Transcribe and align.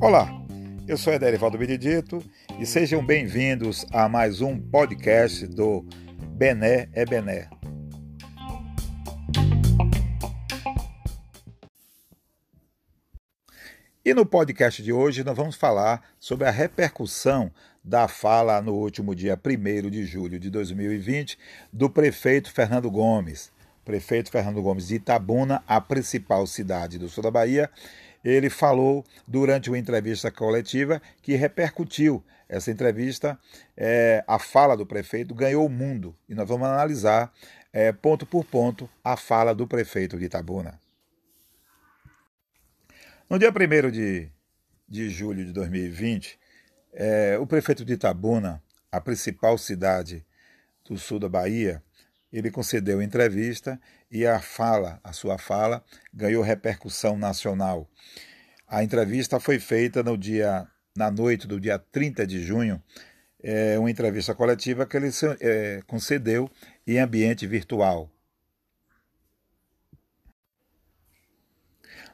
Olá, 0.00 0.30
eu 0.86 0.96
sou 0.96 1.12
Ederivaldo 1.12 1.58
Benedito 1.58 2.22
e 2.58 2.64
sejam 2.64 3.04
bem-vindos 3.04 3.84
a 3.92 4.08
mais 4.08 4.40
um 4.40 4.58
podcast 4.58 5.46
do 5.46 5.84
Bené 6.32 6.88
é 6.92 7.04
Bené. 7.04 7.50
E 14.04 14.14
no 14.14 14.24
podcast 14.24 14.82
de 14.82 14.92
hoje 14.92 15.22
nós 15.22 15.36
vamos 15.36 15.56
falar 15.56 16.02
sobre 16.18 16.46
a 16.46 16.50
repercussão 16.50 17.52
da 17.84 18.08
fala 18.08 18.62
no 18.62 18.72
último 18.72 19.14
dia 19.14 19.38
1 19.38 19.90
de 19.90 20.06
julho 20.06 20.38
de 20.38 20.48
2020 20.48 21.38
do 21.70 21.90
prefeito 21.90 22.50
Fernando 22.50 22.90
Gomes. 22.90 23.52
Prefeito 23.88 24.30
Fernando 24.30 24.60
Gomes 24.60 24.88
de 24.88 24.96
Itabuna, 24.96 25.64
a 25.66 25.80
principal 25.80 26.46
cidade 26.46 26.98
do 26.98 27.08
sul 27.08 27.22
da 27.22 27.30
Bahia, 27.30 27.70
ele 28.22 28.50
falou 28.50 29.02
durante 29.26 29.70
uma 29.70 29.78
entrevista 29.78 30.30
coletiva 30.30 31.00
que 31.22 31.34
repercutiu 31.36 32.22
essa 32.46 32.70
entrevista, 32.70 33.38
é, 33.74 34.22
a 34.28 34.38
fala 34.38 34.76
do 34.76 34.84
prefeito 34.84 35.34
ganhou 35.34 35.64
o 35.64 35.70
mundo. 35.70 36.14
E 36.28 36.34
nós 36.34 36.46
vamos 36.46 36.68
analisar 36.68 37.32
é, 37.72 37.90
ponto 37.90 38.26
por 38.26 38.44
ponto 38.44 38.90
a 39.02 39.16
fala 39.16 39.54
do 39.54 39.66
prefeito 39.66 40.18
de 40.18 40.26
Itabuna. 40.26 40.78
No 43.30 43.38
dia 43.38 43.48
1 43.50 43.90
de, 43.90 44.30
de 44.86 45.08
julho 45.08 45.46
de 45.46 45.52
2020, 45.54 46.38
é, 46.92 47.38
o 47.38 47.46
prefeito 47.46 47.86
de 47.86 47.94
Itabuna, 47.94 48.62
a 48.92 49.00
principal 49.00 49.56
cidade 49.56 50.26
do 50.84 50.98
sul 50.98 51.18
da 51.18 51.28
Bahia, 51.30 51.82
ele 52.32 52.50
concedeu 52.50 53.00
entrevista 53.00 53.80
e 54.10 54.26
a 54.26 54.40
fala, 54.40 55.00
a 55.02 55.12
sua 55.12 55.38
fala, 55.38 55.84
ganhou 56.12 56.42
repercussão 56.42 57.16
nacional. 57.16 57.88
A 58.66 58.82
entrevista 58.84 59.40
foi 59.40 59.58
feita 59.58 60.02
no 60.02 60.16
dia, 60.16 60.66
na 60.96 61.10
noite 61.10 61.46
do 61.46 61.58
dia 61.58 61.78
30 61.78 62.26
de 62.26 62.42
junho, 62.42 62.82
é 63.40 63.78
uma 63.78 63.90
entrevista 63.90 64.34
coletiva 64.34 64.84
que 64.84 64.96
ele 64.96 65.10
é, 65.40 65.80
concedeu 65.86 66.50
em 66.86 66.98
ambiente 66.98 67.46
virtual. 67.46 68.10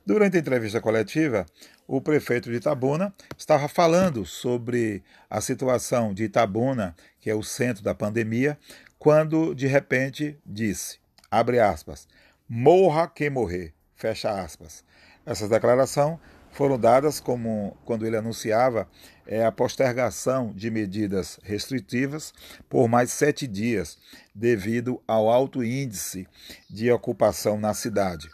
Durante 0.07 0.37
a 0.37 0.41
entrevista 0.41 0.83
coletiva, 0.83 1.47
o 1.87 1.99
prefeito 1.99 2.51
de 2.51 2.57
Itabuna 2.57 3.15
estava 3.39 3.69
falando 3.69 4.27
sobre 4.27 5.03
a 5.31 5.41
situação 5.41 6.13
de 6.13 6.25
Itabuna, 6.25 6.95
que 7.19 7.31
é 7.31 7.35
o 7.35 7.43
centro 7.43 7.83
da 7.83 7.95
pandemia, 7.95 8.59
quando 9.05 9.55
de 9.55 9.67
repente 9.67 10.41
disse, 10.47 10.99
abre 11.31 11.61
aspas, 11.61 12.09
morra 12.49 13.07
quem 13.07 13.29
morrer, 13.29 13.75
fecha 13.95 14.31
aspas. 14.31 14.83
Essa 15.27 15.47
declaração 15.47 16.19
foram 16.51 16.79
dadas 16.79 17.21
como 17.21 17.77
quando 17.85 18.07
ele 18.07 18.17
anunciava 18.17 18.89
é, 19.27 19.45
a 19.45 19.53
postergação 19.53 20.55
de 20.55 20.71
medidas 20.71 21.39
restritivas 21.43 22.33
por 22.67 22.89
mais 22.89 23.13
sete 23.13 23.47
dias, 23.47 23.99
devido 24.35 24.99
ao 25.07 25.29
alto 25.29 25.63
índice 25.63 26.27
de 26.71 26.91
ocupação 26.91 27.61
na 27.61 27.75
cidade. 27.75 28.27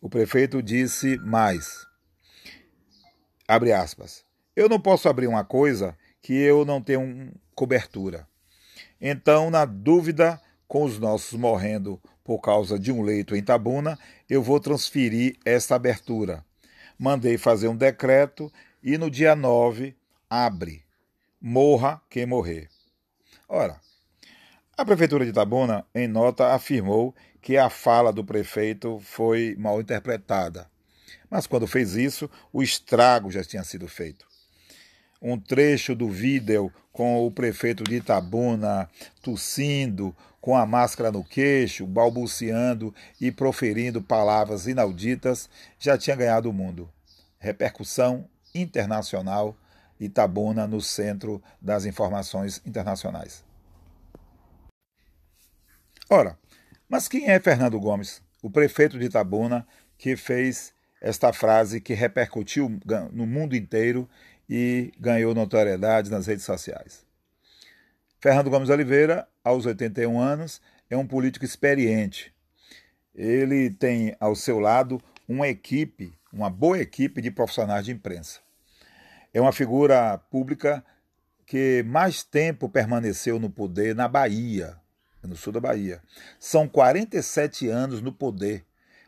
O 0.00 0.08
prefeito 0.08 0.62
disse 0.62 1.18
mais, 1.18 1.86
abre 3.46 3.74
aspas, 3.74 4.24
eu 4.56 4.70
não 4.70 4.80
posso 4.80 5.06
abrir 5.06 5.26
uma 5.26 5.44
coisa 5.44 5.94
que 6.22 6.32
eu 6.32 6.64
não 6.64 6.80
tenho 6.80 7.30
cobertura. 7.54 8.26
Então, 9.04 9.50
na 9.50 9.64
dúvida, 9.64 10.40
com 10.68 10.84
os 10.84 10.96
nossos 10.96 11.36
morrendo 11.36 12.00
por 12.22 12.38
causa 12.38 12.78
de 12.78 12.92
um 12.92 13.02
leito 13.02 13.34
em 13.34 13.42
Tabuna, 13.42 13.98
eu 14.30 14.40
vou 14.40 14.60
transferir 14.60 15.36
esta 15.44 15.74
abertura. 15.74 16.44
Mandei 16.96 17.36
fazer 17.36 17.66
um 17.66 17.76
decreto 17.76 18.50
e 18.80 18.96
no 18.96 19.10
dia 19.10 19.34
9 19.34 19.96
abre. 20.30 20.84
Morra 21.40 22.00
quem 22.08 22.24
morrer. 22.24 22.68
Ora, 23.48 23.80
a 24.78 24.84
Prefeitura 24.84 25.26
de 25.26 25.32
Tabuna, 25.32 25.84
em 25.92 26.06
nota, 26.06 26.54
afirmou 26.54 27.12
que 27.40 27.56
a 27.56 27.68
fala 27.68 28.12
do 28.12 28.24
prefeito 28.24 29.00
foi 29.00 29.56
mal 29.58 29.80
interpretada. 29.80 30.70
Mas 31.28 31.48
quando 31.48 31.66
fez 31.66 31.96
isso, 31.96 32.30
o 32.52 32.62
estrago 32.62 33.32
já 33.32 33.42
tinha 33.42 33.64
sido 33.64 33.88
feito 33.88 34.31
um 35.22 35.38
trecho 35.38 35.94
do 35.94 36.10
vídeo 36.10 36.72
com 36.92 37.24
o 37.24 37.30
prefeito 37.30 37.84
de 37.84 37.96
Itabuna 37.96 38.90
tossindo, 39.22 40.14
com 40.40 40.56
a 40.56 40.66
máscara 40.66 41.12
no 41.12 41.22
queixo, 41.22 41.86
balbuciando 41.86 42.92
e 43.20 43.30
proferindo 43.30 44.02
palavras 44.02 44.66
inauditas, 44.66 45.48
já 45.78 45.96
tinha 45.96 46.16
ganhado 46.16 46.50
o 46.50 46.52
mundo. 46.52 46.90
Repercussão 47.38 48.28
internacional, 48.52 49.56
Itabuna 50.00 50.66
no 50.66 50.80
centro 50.80 51.40
das 51.60 51.86
informações 51.86 52.60
internacionais. 52.66 53.44
Ora, 56.10 56.36
mas 56.88 57.06
quem 57.06 57.30
é 57.30 57.38
Fernando 57.38 57.78
Gomes, 57.78 58.20
o 58.42 58.50
prefeito 58.50 58.98
de 58.98 59.06
Itabuna, 59.06 59.66
que 59.96 60.16
fez 60.16 60.74
esta 61.00 61.32
frase 61.32 61.80
que 61.80 61.94
repercutiu 61.94 62.80
no 63.12 63.26
mundo 63.26 63.56
inteiro 63.56 64.08
e 64.48 64.92
ganhou 64.98 65.34
notoriedade 65.34 66.10
nas 66.10 66.26
redes 66.26 66.44
sociais. 66.44 67.04
Fernando 68.20 68.50
Gomes 68.50 68.68
Oliveira, 68.68 69.26
aos 69.42 69.66
81 69.66 70.20
anos, 70.20 70.60
é 70.88 70.96
um 70.96 71.06
político 71.06 71.44
experiente. 71.44 72.32
Ele 73.14 73.70
tem 73.70 74.14
ao 74.20 74.36
seu 74.36 74.58
lado 74.58 75.02
uma 75.28 75.48
equipe, 75.48 76.12
uma 76.32 76.48
boa 76.48 76.78
equipe 76.78 77.20
de 77.20 77.30
profissionais 77.30 77.84
de 77.84 77.92
imprensa. 77.92 78.40
É 79.34 79.40
uma 79.40 79.52
figura 79.52 80.18
pública 80.30 80.84
que 81.46 81.82
mais 81.86 82.22
tempo 82.22 82.68
permaneceu 82.68 83.38
no 83.38 83.50
poder 83.50 83.94
na 83.94 84.06
Bahia, 84.06 84.76
no 85.22 85.36
sul 85.36 85.52
da 85.52 85.60
Bahia. 85.60 86.02
São 86.38 86.68
47 86.68 87.68
anos 87.68 88.00
no 88.00 88.12
poder 88.12 88.64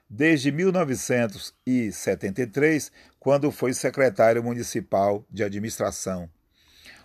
desde 0.09 0.51
1973, 0.53 2.93
quando 3.19 3.51
foi 3.51 3.73
secretário 3.73 4.43
municipal 4.43 5.25
de 5.31 5.43
administração. 5.43 6.29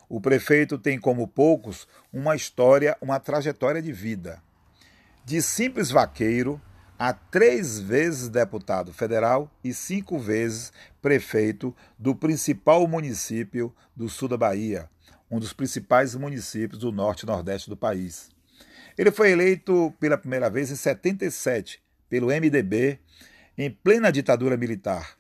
O 0.08 0.20
prefeito 0.20 0.78
tem, 0.78 1.00
como 1.00 1.26
poucos, 1.28 1.88
uma 2.12 2.36
história, 2.36 2.98
uma 3.00 3.18
trajetória 3.20 3.82
de 3.82 3.94
vida. 3.94 4.44
De 5.24 5.42
simples 5.42 5.90
vaqueiro 5.92 6.62
a 6.98 7.14
três 7.14 7.80
vezes 7.80 8.28
deputado 8.28 8.92
federal 8.92 9.50
e 9.64 9.74
cinco 9.74 10.20
vezes 10.20 10.74
prefeito 11.02 11.74
do 11.98 12.14
principal 12.14 12.86
município 12.88 13.74
do 13.96 14.10
sul 14.10 14.28
da 14.28 14.36
Bahia, 14.36 14.90
um 15.32 15.40
dos 15.40 15.54
principais 15.54 16.14
municípios 16.16 16.82
do 16.82 16.92
norte 16.92 17.24
e 17.24 17.28
nordeste 17.28 17.70
do 17.70 17.78
país. 17.78 18.30
Ele 18.98 19.12
foi 19.12 19.32
eleito 19.32 19.94
pela 20.00 20.18
primeira 20.18 20.50
vez 20.50 20.72
em 20.72 20.76
77 20.76 21.82
pelo 22.10 22.28
MDB 22.28 23.00
em 23.58 23.70
plena 23.70 24.12
ditadura 24.12 24.58
militar 24.58 25.18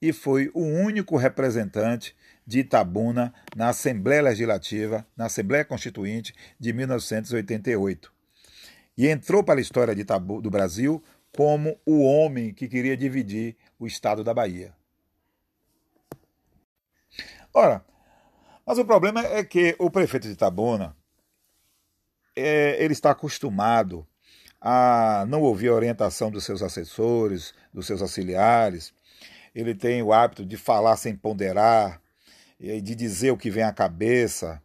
e 0.00 0.12
foi 0.12 0.50
o 0.52 0.62
único 0.62 1.16
representante 1.16 2.16
de 2.44 2.60
Itabuna 2.60 3.32
na 3.54 3.68
Assembleia 3.68 4.22
Legislativa, 4.22 5.06
na 5.16 5.26
Assembleia 5.26 5.64
Constituinte 5.64 6.34
de 6.58 6.72
1988. 6.72 8.12
E 8.98 9.06
entrou 9.06 9.44
para 9.44 9.60
a 9.60 9.62
história 9.62 9.92
Itabu, 9.92 10.42
do 10.42 10.50
Brasil 10.50 11.02
como 11.34 11.80
o 11.86 12.02
homem 12.02 12.52
que 12.52 12.68
queria 12.68 12.96
dividir 12.96 13.56
o 13.78 13.86
estado 13.86 14.24
da 14.24 14.34
Bahia. 14.34 14.74
Ora, 17.54 17.84
mas 18.66 18.78
o 18.78 18.84
problema 18.84 19.20
é 19.24 19.44
que 19.44 19.76
o 19.78 19.90
prefeito 19.90 20.26
de 20.26 20.34
Itabuna 20.34 20.96
é, 22.34 22.82
ele 22.82 22.92
está 22.92 23.10
acostumado 23.10 24.06
a 24.64 25.26
não 25.28 25.42
ouvir 25.42 25.68
a 25.68 25.74
orientação 25.74 26.30
dos 26.30 26.44
seus 26.44 26.62
assessores, 26.62 27.52
dos 27.74 27.84
seus 27.84 28.00
auxiliares. 28.00 28.94
Ele 29.52 29.74
tem 29.74 30.00
o 30.02 30.12
hábito 30.12 30.46
de 30.46 30.56
falar 30.56 30.96
sem 30.96 31.16
ponderar, 31.16 32.00
de 32.60 32.94
dizer 32.94 33.32
o 33.32 33.36
que 33.36 33.50
vem 33.50 33.64
à 33.64 33.72
cabeça 33.72 34.62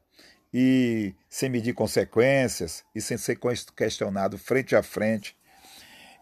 e 0.53 1.15
sem 1.27 1.49
medir 1.49 1.73
consequências 1.73 2.83
e 2.93 3.01
sem 3.01 3.17
ser 3.17 3.39
questionado 3.75 4.37
frente 4.37 4.75
a 4.75 4.83
frente. 4.83 5.35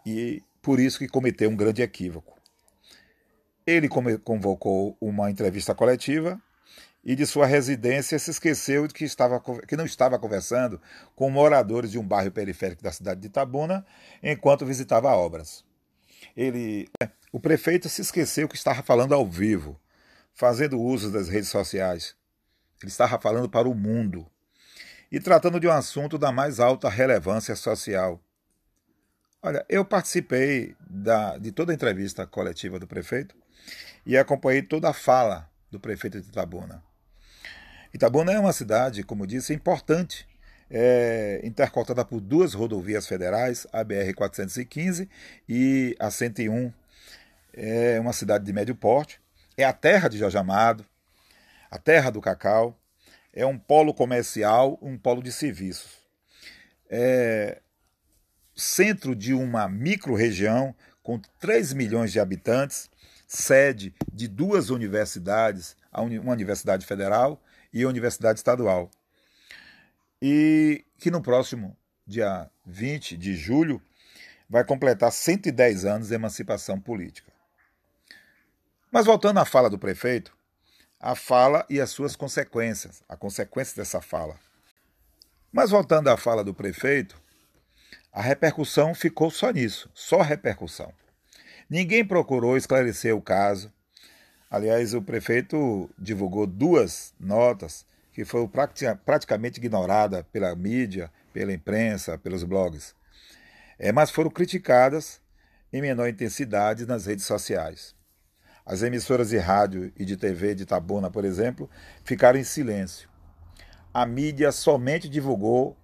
E 0.06 0.42
por 0.62 0.80
isso 0.80 0.98
que 0.98 1.06
cometeu 1.06 1.50
um 1.50 1.56
grande 1.56 1.82
equívoco. 1.82 2.34
Ele 3.66 3.88
convocou 3.88 4.96
uma 5.00 5.30
entrevista 5.30 5.74
coletiva 5.74 6.40
e 7.06 7.14
de 7.14 7.24
sua 7.24 7.46
residência 7.46 8.18
se 8.18 8.32
esqueceu 8.32 8.88
de 8.88 8.92
que, 8.92 9.04
estava, 9.04 9.40
que 9.64 9.76
não 9.76 9.84
estava 9.84 10.18
conversando 10.18 10.80
com 11.14 11.30
moradores 11.30 11.92
de 11.92 12.00
um 12.00 12.02
bairro 12.02 12.32
periférico 12.32 12.82
da 12.82 12.90
cidade 12.90 13.20
de 13.20 13.28
Itabuna 13.28 13.86
enquanto 14.20 14.66
visitava 14.66 15.08
obras. 15.10 15.64
Ele, 16.36 16.88
o 17.30 17.38
prefeito 17.38 17.88
se 17.88 18.02
esqueceu 18.02 18.48
que 18.48 18.56
estava 18.56 18.82
falando 18.82 19.14
ao 19.14 19.24
vivo, 19.24 19.80
fazendo 20.34 20.80
uso 20.80 21.12
das 21.12 21.28
redes 21.28 21.48
sociais. 21.48 22.16
Ele 22.82 22.90
estava 22.90 23.20
falando 23.20 23.48
para 23.48 23.68
o 23.68 23.74
mundo 23.74 24.26
e 25.10 25.20
tratando 25.20 25.60
de 25.60 25.68
um 25.68 25.72
assunto 25.72 26.18
da 26.18 26.32
mais 26.32 26.58
alta 26.58 26.88
relevância 26.88 27.54
social. 27.54 28.20
Olha, 29.40 29.64
eu 29.68 29.84
participei 29.84 30.74
da, 30.80 31.38
de 31.38 31.52
toda 31.52 31.70
a 31.70 31.74
entrevista 31.74 32.26
coletiva 32.26 32.80
do 32.80 32.86
prefeito 32.88 33.36
e 34.04 34.18
acompanhei 34.18 34.60
toda 34.60 34.88
a 34.88 34.92
fala 34.92 35.48
do 35.70 35.78
prefeito 35.78 36.20
de 36.20 36.26
Itabuna. 36.26 36.85
Itabuna 37.96 38.30
é 38.30 38.38
uma 38.38 38.52
cidade, 38.52 39.02
como 39.02 39.26
disse, 39.26 39.54
importante, 39.54 40.28
é, 40.70 41.40
intercortada 41.42 42.04
por 42.04 42.20
duas 42.20 42.52
rodovias 42.52 43.06
federais, 43.06 43.66
a 43.72 43.82
BR-415 43.82 45.08
e 45.48 45.96
a 45.98 46.10
101. 46.10 46.70
É 47.54 47.98
uma 47.98 48.12
cidade 48.12 48.44
de 48.44 48.52
médio 48.52 48.74
porte, 48.74 49.18
é 49.56 49.64
a 49.64 49.72
terra 49.72 50.08
de 50.10 50.18
Jorge 50.18 50.36
Amado, 50.36 50.84
a 51.70 51.78
terra 51.78 52.10
do 52.10 52.20
cacau, 52.20 52.78
é 53.32 53.46
um 53.46 53.58
polo 53.58 53.94
comercial, 53.94 54.78
um 54.82 54.98
polo 54.98 55.22
de 55.22 55.32
serviços. 55.32 55.92
É 56.90 57.62
centro 58.54 59.16
de 59.16 59.32
uma 59.32 59.68
micro-região 59.70 60.74
com 61.02 61.18
3 61.40 61.72
milhões 61.72 62.12
de 62.12 62.20
habitantes, 62.20 62.90
sede 63.26 63.94
de 64.12 64.28
duas 64.28 64.68
universidades, 64.68 65.74
uma 65.94 66.32
universidade 66.32 66.84
federal 66.84 67.40
e 67.76 67.82
a 67.82 67.88
universidade 67.88 68.38
estadual. 68.38 68.90
E 70.20 70.82
que 70.98 71.10
no 71.10 71.20
próximo 71.20 71.76
dia 72.06 72.50
20 72.64 73.18
de 73.18 73.36
julho 73.36 73.82
vai 74.48 74.64
completar 74.64 75.12
110 75.12 75.84
anos 75.84 76.08
de 76.08 76.14
emancipação 76.14 76.80
política. 76.80 77.30
Mas 78.90 79.04
voltando 79.04 79.40
à 79.40 79.44
fala 79.44 79.68
do 79.68 79.78
prefeito, 79.78 80.34
a 80.98 81.14
fala 81.14 81.66
e 81.68 81.78
as 81.78 81.90
suas 81.90 82.16
consequências, 82.16 83.02
a 83.06 83.14
consequência 83.14 83.76
dessa 83.76 84.00
fala. 84.00 84.40
Mas 85.52 85.68
voltando 85.68 86.08
à 86.08 86.16
fala 86.16 86.42
do 86.42 86.54
prefeito, 86.54 87.20
a 88.10 88.22
repercussão 88.22 88.94
ficou 88.94 89.30
só 89.30 89.50
nisso, 89.50 89.90
só 89.92 90.22
repercussão. 90.22 90.94
Ninguém 91.68 92.02
procurou 92.06 92.56
esclarecer 92.56 93.14
o 93.14 93.20
caso. 93.20 93.70
Aliás, 94.50 94.94
o 94.94 95.02
prefeito 95.02 95.90
divulgou 95.98 96.46
duas 96.46 97.12
notas 97.18 97.84
que 98.12 98.24
foram 98.24 98.50
praticamente 99.04 99.58
ignoradas 99.58 100.24
pela 100.32 100.54
mídia, 100.54 101.10
pela 101.32 101.52
imprensa, 101.52 102.16
pelos 102.16 102.44
blogs, 102.44 102.94
é, 103.78 103.92
mas 103.92 104.10
foram 104.10 104.30
criticadas 104.30 105.20
em 105.72 105.82
menor 105.82 106.08
intensidade 106.08 106.86
nas 106.86 107.06
redes 107.06 107.26
sociais. 107.26 107.94
As 108.64 108.82
emissoras 108.82 109.28
de 109.28 109.38
rádio 109.38 109.92
e 109.96 110.04
de 110.04 110.16
TV 110.16 110.54
de 110.54 110.64
Tabuna, 110.64 111.10
por 111.10 111.24
exemplo, 111.24 111.68
ficaram 112.04 112.38
em 112.38 112.44
silêncio. 112.44 113.08
A 113.92 114.06
mídia 114.06 114.50
somente 114.50 115.08
divulgou 115.08 115.76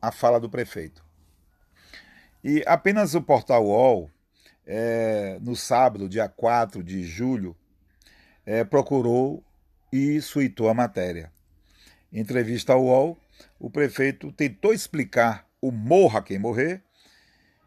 a 0.00 0.10
fala 0.10 0.40
do 0.40 0.50
prefeito. 0.50 1.04
E 2.42 2.62
apenas 2.66 3.14
o 3.14 3.22
portal 3.22 3.64
UOL 3.66 4.10
é, 4.66 5.38
no 5.40 5.54
sábado, 5.56 6.08
dia 6.08 6.28
4 6.28 6.82
de 6.82 7.04
julho, 7.04 7.56
é, 8.46 8.64
procurou 8.64 9.44
e 9.92 10.20
suitou 10.22 10.68
a 10.68 10.74
matéria. 10.74 11.32
Em 12.12 12.20
entrevista 12.20 12.72
ao 12.72 12.84
UOL, 12.84 13.18
o 13.58 13.68
prefeito 13.68 14.30
tentou 14.32 14.72
explicar 14.72 15.46
o 15.60 15.72
morra 15.72 16.22
quem 16.22 16.38
morrer 16.38 16.82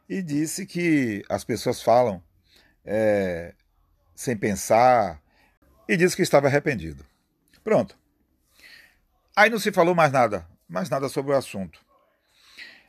e 0.08 0.22
disse 0.22 0.66
que 0.66 1.24
as 1.30 1.44
pessoas 1.44 1.82
falam 1.82 2.24
é, 2.86 3.54
sem 4.16 4.36
pensar 4.36 5.22
e 5.88 5.98
disse 5.98 6.16
que 6.16 6.22
estava 6.22 6.48
arrependido. 6.48 7.06
Pronto. 7.64 7.98
Aí 9.36 9.50
não 9.50 9.60
se 9.60 9.72
falou 9.72 9.94
mais 9.94 10.12
nada, 10.12 10.48
mais 10.68 10.90
nada 10.90 11.10
sobre 11.10 11.34
o 11.34 11.36
assunto. 11.38 11.80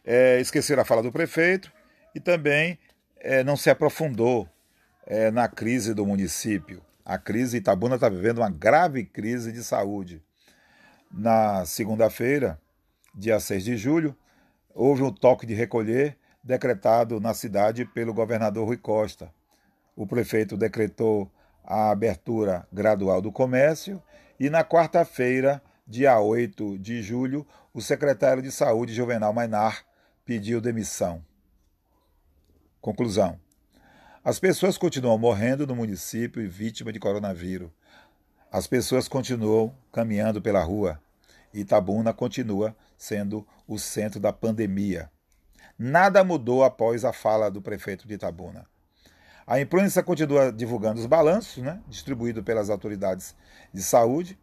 É, 0.05 0.41
esqueceram 0.41 0.83
a 0.83 0.85
fala 0.85 1.03
do 1.03 1.13
prefeito 1.13 1.71
e 2.15 2.21
também 2.21 2.79
é, 3.19 3.45
não 3.45 3.57
se 3.57 3.69
aprofundou 3.69 4.49
é, 5.07 5.31
na 5.31 5.49
crise 5.49 5.93
do 5.93 6.07
município. 6.07 6.83
A 7.11 7.19
crise, 7.19 7.57
Itabuna 7.57 7.97
está 7.97 8.09
vivendo 8.09 8.39
uma 8.39 8.49
grave 8.49 9.05
crise 9.05 9.51
de 9.51 9.65
saúde. 9.65 10.23
Na 11.11 11.67
segunda-feira, 11.67 12.57
dia 13.13 13.41
6 13.41 13.65
de 13.65 13.77
julho, 13.77 14.17
houve 14.73 15.03
um 15.03 15.13
toque 15.13 15.45
de 15.45 15.53
recolher 15.53 16.17
decretado 16.41 17.19
na 17.19 17.35
cidade 17.35 17.85
pelo 17.85 18.15
governador 18.15 18.65
Rui 18.65 18.77
Costa. 18.77 19.29
O 19.97 20.07
prefeito 20.07 20.57
decretou 20.57 21.29
a 21.65 21.91
abertura 21.91 22.65
gradual 22.73 23.21
do 23.21 23.33
comércio 23.33 24.01
e 24.39 24.49
na 24.49 24.63
quarta-feira, 24.63 25.61
dia 25.85 26.17
8 26.21 26.79
de 26.79 27.03
julho, 27.03 27.45
o 27.75 27.83
secretário 27.83 28.41
de 28.41 28.53
Saúde, 28.53 28.95
Juvenal 28.95 29.33
Mainar, 29.33 29.85
pediu 30.25 30.61
demissão. 30.61 31.25
Conclusão: 32.81 33.37
as 34.23 34.39
pessoas 34.39 34.77
continuam 34.77 35.17
morrendo 35.17 35.67
no 35.67 35.75
município 35.75 36.43
e 36.43 36.47
vítima 36.47 36.93
de 36.93 37.01
coronavírus. 37.01 37.71
As 38.53 38.67
pessoas 38.67 39.09
continuam 39.09 39.75
caminhando 39.91 40.43
pela 40.43 40.63
rua. 40.63 41.01
Itabuna 41.55 42.13
continua 42.13 42.77
sendo 42.99 43.47
o 43.67 43.79
centro 43.79 44.21
da 44.21 44.33
pandemia. 44.33 45.11
Nada 45.79 46.23
mudou 46.23 46.63
após 46.63 47.03
a 47.05 47.13
fala 47.13 47.51
do 47.51 47.63
prefeito 47.63 48.07
de 48.07 48.15
Itabuna. 48.15 48.67
A 49.47 49.59
imprensa 49.59 50.03
continua 50.03 50.53
divulgando 50.53 51.01
os 51.01 51.07
balanços, 51.07 51.63
né, 51.63 51.81
distribuídos 51.89 52.45
pelas 52.45 52.69
autoridades 52.69 53.35
de 53.73 53.83
saúde. 53.83 54.39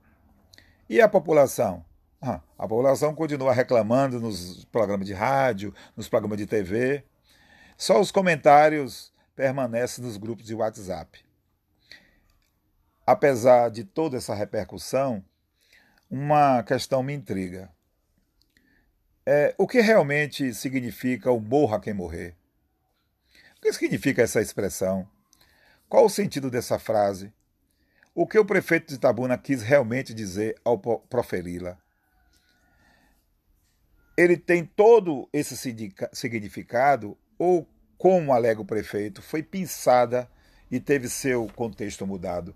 E 0.90 1.00
a 1.00 1.08
população? 1.08 1.86
Ah, 2.20 2.42
a 2.58 2.68
população 2.68 3.14
continua 3.14 3.54
reclamando 3.54 4.20
nos 4.20 4.66
programas 4.66 5.06
de 5.06 5.14
rádio, 5.14 5.72
nos 5.96 6.10
programas 6.10 6.40
de 6.40 6.48
TV. 6.48 7.04
Só 7.78 8.02
os 8.02 8.12
comentários 8.12 9.14
permanecem 9.38 10.04
nos 10.04 10.18
grupos 10.18 10.48
de 10.48 10.56
WhatsApp. 10.56 11.24
Apesar 13.06 13.70
de 13.70 13.84
toda 13.84 14.18
essa 14.18 14.34
repercussão, 14.34 15.24
uma 16.10 16.64
questão 16.64 17.04
me 17.04 17.14
intriga. 17.14 17.72
É, 19.24 19.54
o 19.56 19.68
que 19.68 19.80
realmente 19.80 20.54
significa 20.56 21.32
o 21.32 21.40
morra 21.40 21.80
quem 21.80 21.94
morrer? 21.94 22.36
O 23.58 23.62
que 23.62 23.72
significa 23.72 24.24
essa 24.24 24.42
expressão? 24.42 25.08
Qual 25.88 26.06
o 26.06 26.10
sentido 26.10 26.50
dessa 26.50 26.80
frase? 26.80 27.32
O 28.16 28.26
que 28.26 28.40
o 28.40 28.46
prefeito 28.46 28.88
de 28.88 28.96
Itabuna 28.96 29.38
quis 29.38 29.62
realmente 29.62 30.16
dizer 30.16 30.60
ao 30.66 30.80
proferi-la? 30.80 31.78
Ele 34.18 34.36
tem 34.36 34.66
todo 34.66 35.30
esse 35.32 35.56
significado 36.12 37.16
ou, 37.38 37.68
como 37.98 38.34
alega 38.34 38.62
o 38.62 38.66
prefeito, 38.66 39.22
foi 39.22 39.42
pensada 39.42 40.30
e 40.70 40.80
teve 40.80 41.10
seu 41.10 41.48
contexto 41.56 42.06
mudado? 42.06 42.56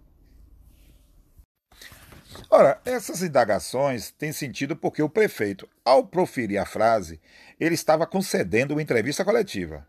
Ora, 2.50 2.80
essas 2.86 3.22
indagações 3.22 4.12
têm 4.12 4.32
sentido 4.32 4.76
porque 4.76 5.02
o 5.02 5.10
prefeito, 5.10 5.68
ao 5.84 6.06
proferir 6.06 6.60
a 6.60 6.66
frase, 6.66 7.20
ele 7.60 7.76
estava 7.76 8.06
concedendo 8.08 8.74
uma 8.74 8.82
entrevista 8.82 9.26
coletiva. 9.26 9.86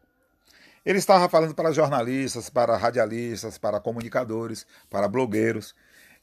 Ele 0.85 0.99
estava 0.99 1.28
falando 1.28 1.54
para 1.54 1.73
jornalistas, 1.73 2.50
para 2.50 2.76
radialistas, 2.76 3.56
para 3.59 3.80
comunicadores, 3.80 4.66
para 4.90 5.06
blogueiros. 5.06 5.75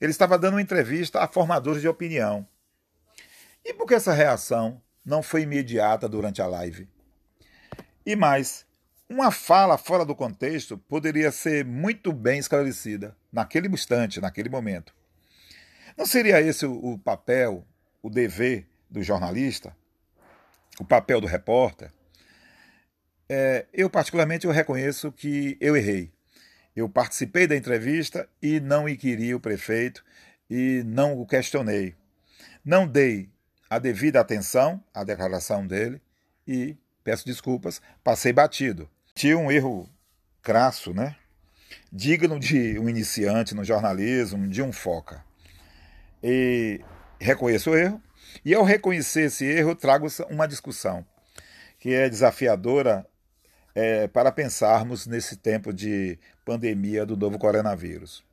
Ele 0.02 0.12
estava 0.12 0.38
dando 0.38 0.56
uma 0.56 0.62
entrevista 0.62 1.22
a 1.22 1.28
formadores 1.28 1.82
de 1.82 1.88
opinião. 1.88 2.46
E 3.64 3.74
por 3.74 3.86
que 3.86 3.94
essa 3.94 4.14
reação 4.14 4.82
não 5.06 5.24
foi 5.24 5.44
imediata 5.44 6.10
durante 6.10 6.42
a 6.42 6.48
live? 6.48 6.90
E 8.06 8.16
mais, 8.16 8.66
uma 9.10 9.32
fala 9.32 9.78
fora 9.78 10.06
do 10.06 10.16
contexto 10.16 10.78
poderia 10.78 11.32
ser 11.32 11.66
muito 11.66 12.14
bem 12.14 12.38
esclarecida 12.40 13.18
naquele 13.32 13.68
instante, 13.68 14.22
naquele 14.22 14.50
momento. 14.50 14.94
Não 15.98 16.06
seria 16.06 16.40
esse 16.40 16.66
o, 16.66 16.98
papel, 17.00 17.66
o 18.04 18.10
dever 18.10 18.68
do 18.90 19.02
jornalista? 19.02 19.76
O 20.80 20.86
papel 20.86 21.20
do 21.20 21.28
repórter? 21.28 21.92
É, 23.28 23.66
eu, 23.74 23.90
particularmente, 23.90 24.46
eu 24.46 24.52
reconheço 24.52 25.12
que 25.12 25.58
eu 25.60 25.76
errei. 25.76 26.12
Eu 26.76 26.88
participei 26.88 27.48
da 27.48 27.56
entrevista 27.56 28.30
e 28.42 28.60
não 28.60 28.88
inquiri 28.88 29.34
o 29.34 29.40
prefeito 29.40 30.06
e 30.50 30.84
não 30.86 31.20
o 31.20 31.26
questionei. 31.26 31.96
Não 32.64 32.88
dei 32.88 33.30
a 33.70 33.80
devida 33.80 34.20
atenção 34.20 34.84
à 34.94 35.04
declaração 35.04 35.66
dele 35.66 36.02
e 36.48 36.78
peço 37.04 37.26
desculpas, 37.26 37.82
passei 38.04 38.32
batido. 38.32 38.90
Tinha 39.20 39.38
um 39.38 39.52
erro 39.52 39.86
crasso, 40.42 40.94
né? 40.94 41.14
Digno 41.92 42.40
de 42.40 42.80
um 42.80 42.88
iniciante 42.88 43.54
no 43.54 43.66
jornalismo, 43.66 44.48
de 44.48 44.62
um 44.62 44.72
foca. 44.72 45.26
E 46.24 46.80
reconheço 47.20 47.72
o 47.72 47.76
erro, 47.76 48.02
e 48.46 48.56
ao 48.56 48.64
reconhecer 48.64 49.24
esse 49.24 49.44
erro, 49.44 49.76
trago 49.76 50.08
uma 50.30 50.48
discussão 50.48 51.06
que 51.80 51.94
é 51.94 52.08
desafiadora 52.08 53.06
é, 53.76 54.08
para 54.08 54.32
pensarmos 54.32 55.06
nesse 55.06 55.36
tempo 55.36 55.74
de 55.74 56.18
pandemia 56.46 57.06
do 57.06 57.18
novo 57.18 57.38
coronavírus. 57.38 58.24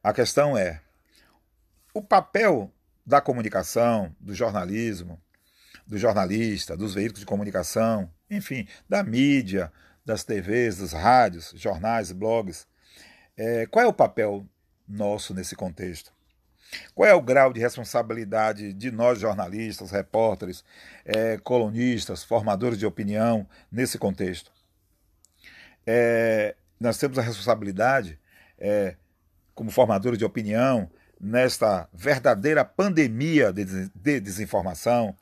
A 0.00 0.12
questão 0.12 0.56
é: 0.56 0.80
o 1.92 2.00
papel 2.00 2.72
da 3.04 3.20
comunicação, 3.20 4.14
do 4.20 4.32
jornalismo, 4.32 5.20
do 5.84 5.98
jornalista, 5.98 6.76
dos 6.76 6.94
veículos 6.94 7.18
de 7.18 7.26
comunicação, 7.26 8.08
enfim, 8.30 8.66
da 8.88 9.02
mídia, 9.02 9.72
das 10.04 10.24
TVs, 10.24 10.78
dos 10.78 10.92
rádios, 10.92 11.52
jornais, 11.56 12.12
blogs. 12.12 12.66
É, 13.36 13.66
qual 13.66 13.84
é 13.84 13.88
o 13.88 13.92
papel 13.92 14.46
nosso 14.88 15.34
nesse 15.34 15.56
contexto? 15.56 16.12
Qual 16.94 17.08
é 17.08 17.14
o 17.14 17.22
grau 17.22 17.52
de 17.52 17.60
responsabilidade 17.60 18.72
de 18.72 18.90
nós, 18.90 19.20
jornalistas, 19.20 19.90
repórteres, 19.90 20.64
é, 21.04 21.38
colunistas, 21.38 22.24
formadores 22.24 22.78
de 22.78 22.86
opinião, 22.86 23.48
nesse 23.70 23.98
contexto? 23.98 24.52
É, 25.86 26.56
nós 26.80 26.98
temos 26.98 27.18
a 27.18 27.22
responsabilidade, 27.22 28.18
é, 28.58 28.96
como 29.54 29.70
formadores 29.70 30.18
de 30.18 30.24
opinião, 30.24 30.90
nesta 31.20 31.88
verdadeira 31.92 32.64
pandemia 32.64 33.52
de, 33.52 33.88
de 33.94 34.20
desinformação, 34.20 35.16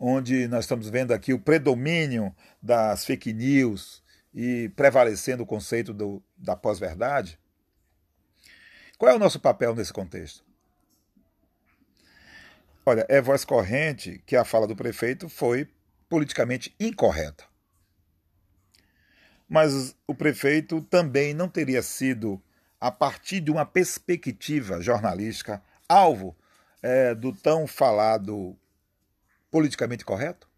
onde 0.00 0.48
nós 0.48 0.64
estamos 0.64 0.88
vendo 0.88 1.12
aqui 1.12 1.34
o 1.34 1.38
predomínio 1.38 2.34
das 2.62 3.04
fake 3.04 3.34
news 3.34 4.02
e 4.34 4.70
prevalecendo 4.74 5.42
o 5.42 5.46
conceito 5.46 5.92
do, 5.92 6.22
da 6.38 6.56
pós-verdade. 6.56 7.38
Qual 8.96 9.12
é 9.12 9.14
o 9.14 9.18
nosso 9.18 9.38
papel 9.38 9.74
nesse 9.74 9.92
contexto? 9.92 10.42
Olha, 12.86 13.04
é 13.10 13.20
voz 13.20 13.44
corrente 13.44 14.22
que 14.24 14.36
a 14.36 14.44
fala 14.44 14.66
do 14.66 14.74
prefeito 14.74 15.28
foi 15.28 15.68
politicamente 16.08 16.74
incorreta. 16.80 17.44
Mas 19.46 19.94
o 20.06 20.14
prefeito 20.14 20.80
também 20.80 21.34
não 21.34 21.48
teria 21.48 21.82
sido, 21.82 22.42
a 22.80 22.90
partir 22.90 23.40
de 23.40 23.50
uma 23.50 23.66
perspectiva 23.66 24.80
jornalística, 24.80 25.62
alvo 25.86 26.34
é, 26.82 27.14
do 27.14 27.32
tão 27.32 27.66
falado 27.66 28.56
politicamente 29.50 30.04
correto? 30.04 30.48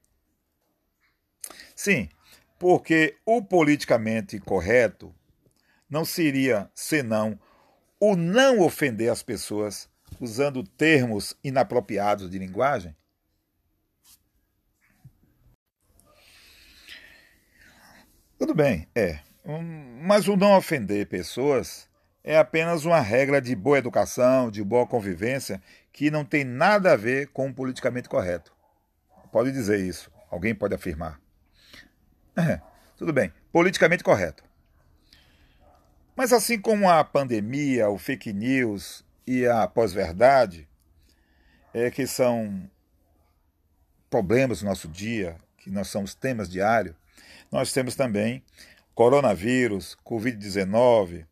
Sim, 1.75 2.09
porque 2.59 3.17
o 3.25 3.43
politicamente 3.43 4.39
correto 4.39 5.15
não 5.89 6.05
seria 6.05 6.71
senão 6.75 7.39
o 7.99 8.17
não 8.17 8.61
ofender 8.61 9.11
as 9.11 9.23
pessoas 9.23 9.89
usando 10.21 10.63
termos 10.63 11.37
inapropriados 11.43 12.31
de 12.31 12.39
linguagem? 12.39 12.95
Tudo 18.39 18.55
bem, 18.55 18.89
é. 18.95 19.21
Mas 20.01 20.27
o 20.27 20.37
não 20.37 20.57
ofender 20.57 21.07
pessoas 21.07 21.89
é 22.25 22.39
apenas 22.39 22.85
uma 22.85 23.01
regra 23.01 23.41
de 23.41 23.55
boa 23.55 23.79
educação, 23.79 24.51
de 24.51 24.63
boa 24.63 24.87
convivência, 24.87 25.61
que 25.93 26.11
não 26.11 26.25
tem 26.25 26.45
nada 26.45 26.93
a 26.93 26.97
ver 26.97 27.29
com 27.29 27.49
o 27.49 27.55
politicamente 27.55 28.09
correto. 28.09 28.53
Pode 29.33 29.51
dizer 29.51 29.81
isso, 29.81 30.13
alguém 30.31 30.55
pode 30.55 30.75
afirmar. 30.75 31.19
É, 32.37 32.61
tudo 32.99 33.15
bem, 33.15 33.33
politicamente 33.51 34.05
correto. 34.05 34.45
Mas 36.15 36.35
assim 36.35 36.61
como 36.61 36.89
a 36.89 37.03
pandemia, 37.03 37.89
o 37.89 37.97
fake 37.97 38.31
news 38.33 39.03
e 39.27 39.47
a 39.47 39.67
pós-verdade, 39.67 40.69
é, 41.73 41.91
que 41.91 42.07
são 42.07 42.71
problemas 44.11 44.61
do 44.61 44.67
nosso 44.67 44.87
dia, 44.87 45.37
que 45.57 45.71
nós 45.71 45.89
somos 45.89 46.15
temas 46.15 46.49
diários, 46.49 46.95
nós 47.51 47.73
temos 47.73 47.97
também 47.97 48.45
coronavírus, 48.95 49.97
Covid-19, 50.05 51.27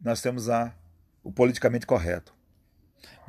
nós 0.00 0.22
temos 0.22 0.48
a, 0.48 0.74
o 1.22 1.30
politicamente 1.30 1.86
correto. 1.86 2.34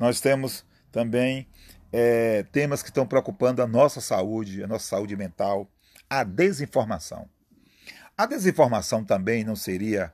Nós 0.00 0.18
temos 0.18 0.64
também 0.90 1.46
é, 1.92 2.44
temas 2.44 2.82
que 2.82 2.88
estão 2.88 3.06
preocupando 3.06 3.62
a 3.62 3.66
nossa 3.66 4.00
saúde, 4.00 4.62
a 4.62 4.66
nossa 4.66 4.86
saúde 4.86 5.16
mental, 5.16 5.68
a 6.08 6.24
desinformação. 6.24 7.28
A 8.16 8.26
desinformação 8.26 9.04
também 9.04 9.44
não 9.44 9.56
seria 9.56 10.12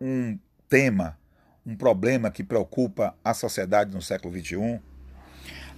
um 0.00 0.38
tema 0.68 1.18
um 1.66 1.76
problema 1.76 2.30
que 2.30 2.44
preocupa 2.44 3.16
a 3.24 3.32
sociedade 3.32 3.94
no 3.94 4.02
século 4.02 4.38
XXI? 4.38 4.80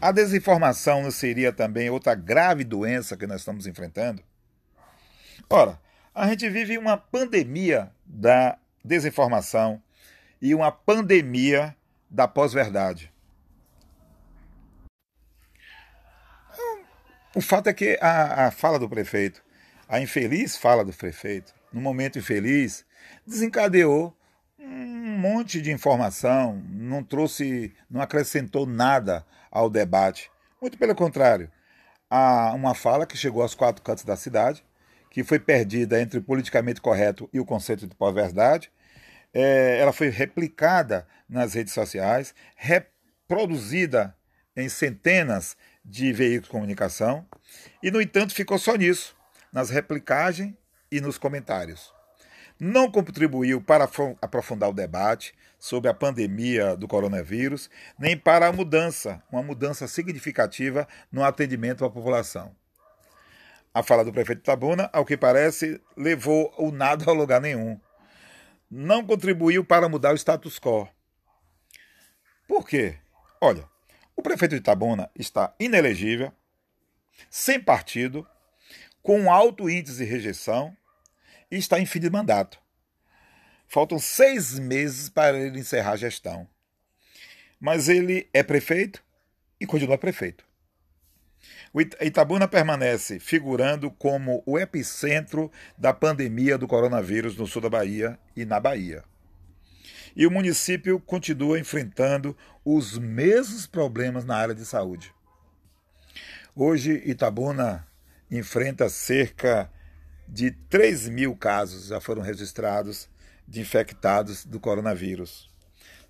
A 0.01 0.13
desinformação 0.13 1.03
não 1.03 1.11
seria 1.11 1.53
também 1.53 1.89
outra 1.89 2.15
grave 2.15 2.65
doença 2.65 3.17
que 3.17 3.27
nós 3.27 3.41
estamos 3.41 3.67
enfrentando? 3.67 4.23
Ora, 5.49 5.81
a 6.15 6.29
gente 6.29 6.49
vive 6.49 6.77
uma 6.77 6.97
pandemia 6.97 7.91
da 8.05 8.59
desinformação 8.85 9.81
e 10.43 10.55
uma 10.55 10.73
pandemia 10.73 11.75
da 12.11 12.27
pós-verdade. 12.27 13.13
O 17.37 17.43
fato 17.43 17.69
é 17.69 17.75
que 17.75 17.99
a, 18.01 18.47
a, 18.47 18.51
fala 18.51 18.79
do 18.79 18.89
prefeito, 18.89 19.45
a 19.87 20.01
infeliz 20.01 20.57
fala 20.57 20.83
do 20.83 20.91
prefeito, 20.91 21.53
no 21.71 21.83
momento 21.83 22.19
infeliz, 22.19 22.83
desencadeou 23.27 24.17
um 24.59 25.19
monte 25.19 25.61
de 25.61 25.71
informação, 25.71 26.65
não 26.67 27.05
trouxe, 27.05 27.75
não 27.91 28.01
acrescentou 28.01 28.65
nada 28.65 29.23
ao 29.51 29.69
debate. 29.69 30.31
Muito 30.63 30.79
pelo 30.79 30.95
contrário, 30.95 31.51
há 32.09 32.55
uma 32.55 32.75
fala 32.75 33.05
que 33.05 33.19
chegou 33.19 33.43
aos 33.43 33.55
quatro 33.55 33.83
cantos 33.83 34.05
da 34.05 34.17
cidade, 34.17 34.65
que 35.11 35.23
foi 35.23 35.39
perdida 35.39 36.01
entre 36.01 36.21
o 36.21 36.23
politicamente 36.23 36.81
correto 36.81 37.29
e 37.35 37.39
o 37.39 37.45
conceito 37.45 37.87
de 37.87 37.95
pós-verdade. 37.95 38.73
É, 39.35 39.79
ela 39.79 39.93
foi 39.93 40.09
replicada 40.09 41.07
nas 41.29 41.53
redes 41.53 41.75
sociais, 41.75 42.35
reproduzida 42.57 44.17
em 44.57 44.69
centenas 44.69 45.57
de 45.85 46.13
veículos 46.13 46.45
de 46.45 46.51
comunicação, 46.51 47.27
e, 47.83 47.91
no 47.91 48.01
entanto, 48.01 48.35
ficou 48.35 48.59
só 48.59 48.75
nisso, 48.75 49.17
nas 49.53 49.71
replicagens 49.71 50.55
e 50.91 51.01
nos 51.01 51.19
comentários 51.19 51.95
não 52.59 52.91
contribuiu 52.91 53.61
para 53.61 53.89
aprofundar 54.21 54.71
o 54.71 54.75
debate 54.75 55.35
sobre 55.59 55.91
a 55.91 55.95
pandemia 55.95 56.77
do 56.77 56.89
coronavírus, 56.89 57.71
nem 57.99 58.17
para 58.17 58.47
a 58.47 58.53
mudança, 58.53 59.23
uma 59.31 59.43
mudança 59.43 59.87
significativa 59.87 60.89
no 61.11 61.23
atendimento 61.23 61.85
à 61.85 61.91
população. 61.91 62.55
A 63.73 63.83
fala 63.83 64.05
do 64.05 64.13
prefeito 64.13 64.43
Tabuna, 64.43 64.89
ao 64.93 65.05
que 65.05 65.17
parece, 65.17 65.81
levou 65.97 66.53
o 66.57 66.71
nada 66.71 67.11
a 67.11 67.13
lugar 67.13 67.41
nenhum. 67.41 67.79
Não 68.71 69.05
contribuiu 69.05 69.65
para 69.65 69.89
mudar 69.89 70.13
o 70.13 70.19
status 70.19 70.59
quo. 70.59 70.89
Por 72.49 72.67
quê? 72.67 72.97
Olha, 73.41 73.69
o 74.17 74.23
prefeito 74.23 74.55
de 74.55 74.61
Tabuna 74.61 75.11
está 75.15 75.55
inelegível, 75.61 76.33
sem 77.31 77.61
partido, 77.61 78.27
com 79.03 79.31
alto 79.31 79.69
índice 79.69 79.99
de 79.99 80.05
rejeição 80.05 80.77
e 81.51 81.57
está 81.57 81.79
em 81.79 81.87
fim 81.87 82.01
de 82.01 82.11
mandato. 82.11 82.59
Faltam 83.69 83.99
seis 83.99 84.59
meses 84.59 85.09
para 85.09 85.39
ele 85.39 85.61
encerrar 85.61 85.93
a 85.93 85.97
gestão. 85.97 86.49
Mas 87.61 87.89
ele 87.89 88.29
é 88.33 88.43
prefeito 88.43 89.03
e 89.61 89.67
continua 89.67 89.99
prefeito. 89.99 90.45
O 91.73 91.81
Itabuna 91.81 92.49
permanece 92.49 93.21
figurando 93.21 93.91
como 93.91 94.43
o 94.47 94.59
epicentro 94.59 95.51
da 95.77 95.93
pandemia 95.93 96.57
do 96.57 96.67
coronavírus 96.67 97.37
no 97.37 97.47
sul 97.47 97.63
da 97.63 97.69
Bahia 97.69 98.19
e 98.35 98.45
na 98.45 98.59
Bahia. 98.59 99.05
E 100.17 100.27
o 100.27 100.31
município 100.31 100.99
continua 100.99 101.61
enfrentando 101.61 102.35
os 102.65 102.97
mesmos 102.97 103.67
problemas 103.67 104.25
na 104.25 104.35
área 104.35 104.55
de 104.55 104.65
saúde. 104.65 105.15
Hoje, 106.55 107.03
Itabuna 107.05 107.87
enfrenta 108.31 108.89
cerca 108.89 109.71
de 110.27 110.51
3 110.51 111.11
mil 111.11 111.37
casos 111.37 111.89
já 111.89 112.01
foram 112.01 112.23
registrados 112.23 113.11
de 113.47 113.61
infectados 113.61 114.47
do 114.47 114.59
coronavírus. 114.59 115.51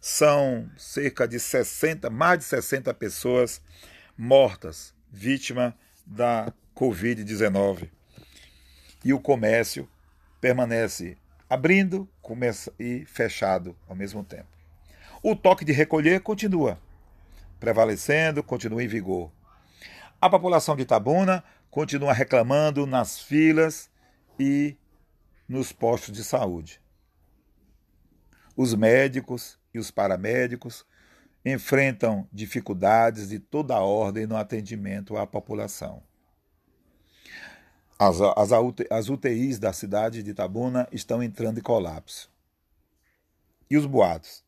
São 0.00 0.70
cerca 0.78 1.26
de 1.26 1.40
60, 1.40 2.08
mais 2.08 2.38
de 2.38 2.44
60 2.44 2.94
pessoas 2.94 3.60
mortas, 4.16 4.94
vítima 5.10 5.76
da 6.06 6.52
Covid-19. 6.76 7.90
E 9.04 9.12
o 9.12 9.18
comércio 9.18 9.88
permanece 10.40 11.18
abrindo 11.48 12.08
e 12.78 13.04
fechado 13.06 13.76
ao 13.88 13.94
mesmo 13.94 14.24
tempo. 14.24 14.48
O 15.22 15.34
toque 15.34 15.64
de 15.64 15.72
recolher 15.72 16.20
continua 16.20 16.78
prevalecendo, 17.58 18.42
continua 18.42 18.82
em 18.82 18.86
vigor. 18.86 19.30
A 20.20 20.28
população 20.28 20.76
de 20.76 20.82
Itabuna 20.82 21.42
continua 21.70 22.12
reclamando 22.12 22.86
nas 22.86 23.18
filas 23.18 23.90
e 24.38 24.76
nos 25.48 25.72
postos 25.72 26.14
de 26.14 26.24
saúde. 26.24 26.80
Os 28.56 28.74
médicos 28.74 29.58
e 29.72 29.78
os 29.78 29.90
paramédicos 29.90 30.86
enfrentam 31.44 32.26
dificuldades 32.32 33.28
de 33.28 33.38
toda 33.38 33.78
ordem 33.78 34.26
no 34.26 34.36
atendimento 34.36 35.16
à 35.16 35.26
população. 35.26 36.02
As, 37.98 38.20
as, 38.20 38.50
as 38.90 39.08
UTIs 39.08 39.58
da 39.58 39.72
cidade 39.72 40.22
de 40.22 40.30
Itabuna 40.30 40.86
estão 40.92 41.22
entrando 41.22 41.58
em 41.58 41.62
colapso. 41.62 42.30
E 43.70 43.76
os 43.76 43.86
boatos? 43.86 44.44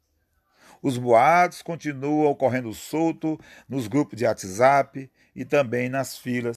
Os 0.83 0.99
boatos 0.99 1.62
continuam 1.62 2.31
ocorrendo 2.31 2.73
solto 2.75 3.40
nos 3.69 3.88
grupos 3.88 4.19
de 4.19 4.25
WhatsApp 4.25 5.11
e 5.35 5.45
também 5.45 5.88
nas 5.88 6.17
filas, 6.17 6.57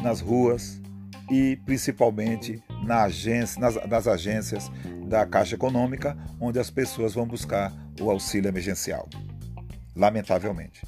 nas 0.00 0.20
ruas 0.20 0.80
e 1.30 1.56
principalmente 1.64 2.62
na 2.84 3.04
agência, 3.04 3.60
nas, 3.60 3.74
nas 3.88 4.06
agências 4.06 4.70
da 5.08 5.26
Caixa 5.26 5.54
Econômica, 5.54 6.16
onde 6.40 6.58
as 6.58 6.70
pessoas 6.70 7.14
vão 7.14 7.26
buscar 7.26 7.72
o 8.00 8.10
auxílio 8.10 8.48
emergencial. 8.48 9.08
Lamentavelmente. 9.96 10.82